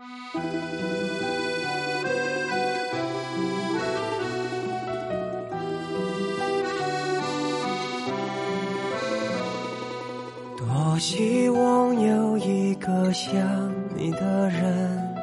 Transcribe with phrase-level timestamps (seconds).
[0.00, 0.06] 多
[10.98, 15.14] 希望有一个像你的人，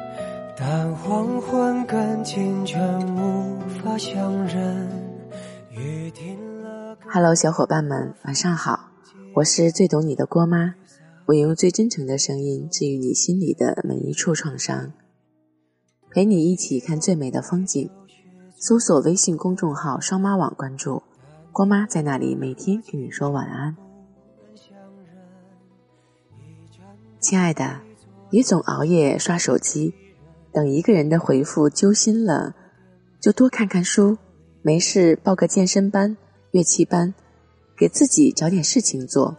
[0.56, 4.88] 但黄昏跟清晨无法相认。
[5.72, 6.96] 雨停了。
[7.08, 8.90] Hello，小伙伴们，晚上好，
[9.34, 10.74] 我是最懂你的郭妈，
[11.28, 14.94] 我用最真诚的声音治愈你心里的每一处创伤，
[16.10, 17.90] 陪你一起看最美的风景。
[18.56, 21.02] 搜索微信公众号“双妈网”，关注
[21.52, 23.76] 郭妈，在那里每天跟你说晚安。
[27.20, 27.82] 亲爱的，
[28.30, 29.92] 别总熬夜刷手机，
[30.50, 32.54] 等一个人的回复揪心了，
[33.20, 34.16] 就多看看书，
[34.62, 36.16] 没事报个健身班、
[36.52, 37.12] 乐器班，
[37.76, 39.36] 给自己找点事情做，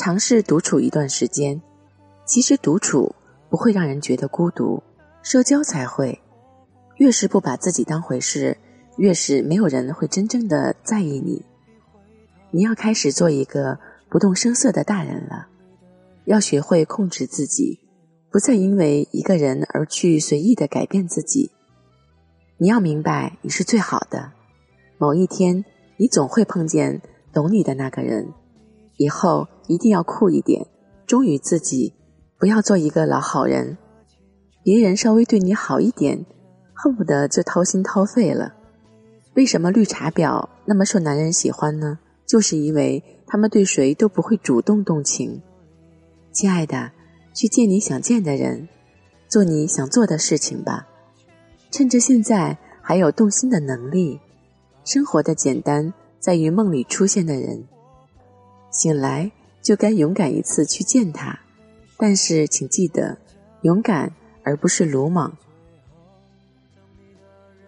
[0.00, 1.60] 尝试独处一段时间。
[2.24, 3.14] 其实独处
[3.50, 4.82] 不会让人觉得孤独，
[5.22, 6.18] 社交才会。
[6.96, 8.56] 越是不把自己当回事，
[8.96, 11.44] 越是没有人会真正的在意你。
[12.50, 15.48] 你要开始做一个不动声色的大人了。
[16.24, 17.78] 要学会控制自己，
[18.30, 21.50] 不再因为一个人而去随意的改变自己。
[22.56, 24.32] 你要明白，你是最好的。
[24.96, 25.62] 某一天，
[25.98, 27.02] 你总会碰见
[27.34, 28.32] 懂你的那个人。
[29.00, 30.66] 以后一定要酷一点，
[31.06, 31.94] 忠于自己，
[32.38, 33.78] 不要做一个老好人。
[34.62, 36.26] 别人稍微对你好一点，
[36.74, 38.52] 恨不得就掏心掏肺了。
[39.36, 41.98] 为什么绿茶婊那么受男人喜欢呢？
[42.26, 45.40] 就是因为他们对谁都不会主动动情。
[46.30, 46.90] 亲爱的，
[47.32, 48.68] 去见你想见的人，
[49.28, 50.86] 做你想做的事情吧。
[51.70, 54.20] 趁着现在还有动心的能力，
[54.84, 57.66] 生活的简单在于梦里出现的人。
[58.70, 61.38] 醒来就该勇敢一次去见他，
[61.96, 63.18] 但是请记得，
[63.62, 64.12] 勇敢
[64.42, 65.36] 而不是鲁莽。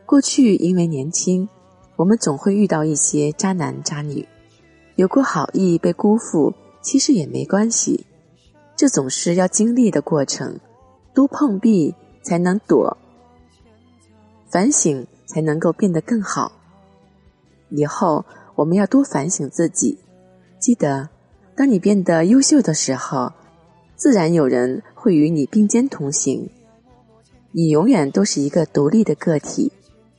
[0.06, 1.48] 过去因为年轻，
[1.96, 4.26] 我们总会遇到一些渣男渣女，
[4.96, 8.06] 有过好意被辜负，其实也没关系。
[8.76, 10.58] 这总是要经历的过程，
[11.14, 12.96] 多碰壁才能躲，
[14.50, 16.52] 反省才能够变得更好。
[17.70, 18.24] 以后
[18.54, 19.98] 我们要多反省自己，
[20.62, 21.08] 记得，
[21.56, 23.32] 当你变得优秀的时候，
[23.96, 26.48] 自然有人会与你并肩同行。
[27.50, 29.72] 你永远都是一个独立的个体，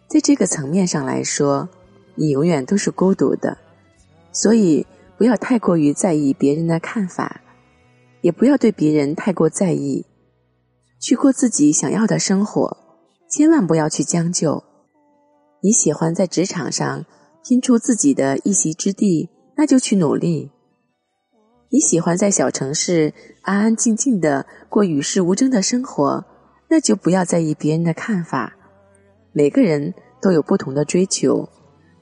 [0.10, 1.70] 在这个层面上来说，
[2.16, 3.58] 你永远都是孤独的。
[4.34, 4.86] 所以，
[5.18, 7.40] 不要太过于在意别人的看法。
[8.20, 10.06] 也不要对别人太过在意，
[11.00, 12.78] 去过自己想要的生活，
[13.30, 14.62] 千万不要去将就。
[15.62, 17.06] 你喜欢在职场上
[17.46, 20.52] 拼出自己的一席之地，那就去努力。
[21.70, 26.24] 你喜欢在小城市安安静静的过与世无争的生活，
[26.70, 28.56] 那就不要在意别人的看法。
[29.32, 31.50] 每个人都有不同的追求，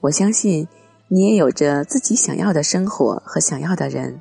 [0.00, 0.68] 我相信
[1.08, 4.20] 你也有着自己想要的生活和想要的人。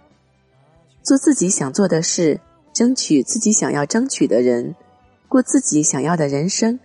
[1.03, 2.39] 做自己想做的事，
[2.73, 4.75] 争取自己想要争取的人，
[5.27, 6.79] 过自己想要的人生，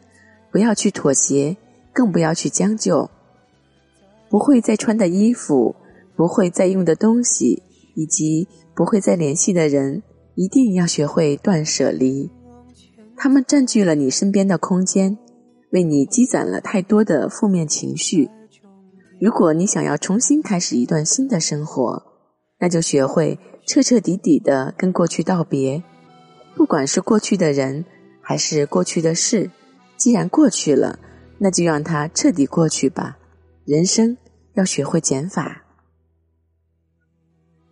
[0.50, 1.56] 不要去妥协，
[1.92, 3.08] 更不要去将就。
[4.28, 5.76] 不会再穿的衣服，
[6.16, 7.62] 不会再用的东西，
[7.94, 10.02] 以及不会再联系的人，
[10.34, 12.30] 一定要学会断舍离。
[13.16, 15.18] 他们占据了你身边的空间，
[15.72, 18.28] 为你积攒了太多的负面情绪。
[19.20, 22.02] 如果你想要重新开始一段新的生活，
[22.58, 23.38] 那就学会。
[23.68, 25.82] 彻彻底底的跟过去道别，
[26.54, 27.84] 不管是过去的人
[28.22, 29.50] 还是过去的事，
[29.96, 31.00] 既然过去了，
[31.38, 33.18] 那就让它彻底过去吧。
[33.64, 34.16] 人生
[34.54, 35.64] 要学会减法，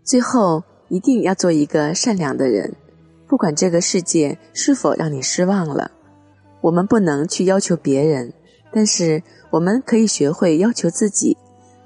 [0.05, 2.73] 最后一定要做一个善良的人。
[3.27, 5.91] 不管这个世界是否让你失望了，
[6.61, 8.33] 我们不能去要求别人，
[8.71, 11.37] 但是我们可以学会要求自己，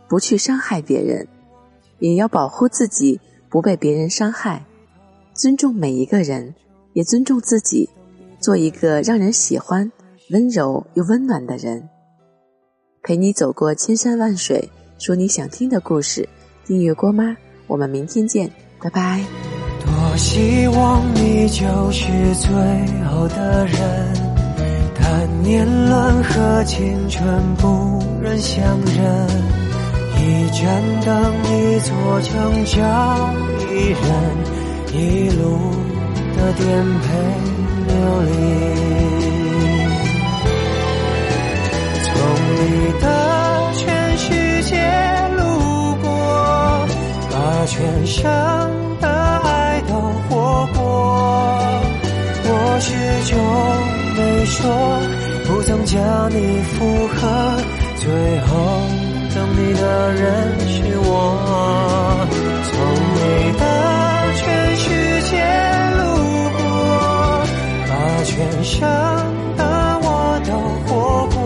[0.09, 1.27] 不去伤害别人，
[2.01, 3.21] 也要保护自己。
[3.51, 4.63] 不被别人伤害，
[5.33, 6.55] 尊重每一个人，
[6.93, 7.89] 也尊重自己，
[8.39, 9.91] 做一个让人喜欢、
[10.33, 11.89] 温柔又温暖的人。
[13.03, 16.29] 陪你走过千山万水，说你想听的故事。
[16.67, 17.35] 订阅郭妈，
[17.69, 18.51] 我们明天见，
[18.83, 19.21] 拜拜。
[19.85, 22.51] 多希望你就是最
[23.05, 23.77] 后的人，
[24.99, 29.29] 但年轮和青春不忍相认。
[30.21, 32.77] 一盏灯，一座城，叫
[33.71, 34.03] 一人，
[34.93, 35.47] 一路
[36.37, 36.67] 的颠
[37.01, 37.07] 沛
[37.87, 37.93] 流
[38.23, 38.29] 离。
[42.03, 42.11] 从
[42.57, 42.61] 你
[43.01, 43.07] 的
[47.79, 48.29] 全生
[49.01, 49.95] 的爱都
[50.29, 50.81] 活过，
[52.45, 52.91] 我始
[53.31, 53.39] 终
[54.17, 54.19] 没。
[54.49, 54.59] 说
[55.47, 55.97] 不曾将
[56.31, 56.35] 你
[56.73, 57.21] 附和，
[57.95, 58.11] 最
[58.41, 58.49] 后
[59.33, 61.07] 等你的人是我。
[62.65, 62.75] 从
[63.15, 63.17] 你
[63.61, 63.63] 的
[64.35, 64.43] 全
[64.75, 64.85] 世
[65.31, 65.33] 界
[65.99, 66.01] 路
[66.59, 66.61] 过，
[67.87, 67.93] 把
[68.25, 68.35] 全
[68.65, 68.75] 生
[69.57, 69.63] 的
[70.03, 70.07] 我
[70.49, 70.51] 都
[70.87, 70.91] 活
[71.29, 71.39] 过。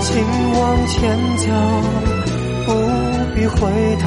[0.00, 0.08] 请
[0.54, 0.96] 往前
[1.36, 1.44] 走，
[2.64, 2.68] 不
[3.34, 3.58] 必回
[3.96, 4.06] 头，